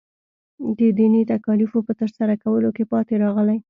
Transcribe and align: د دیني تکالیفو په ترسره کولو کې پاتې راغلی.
د 0.77 0.79
دیني 0.97 1.21
تکالیفو 1.33 1.79
په 1.87 1.93
ترسره 1.99 2.33
کولو 2.43 2.69
کې 2.75 2.83
پاتې 2.91 3.13
راغلی. 3.23 3.57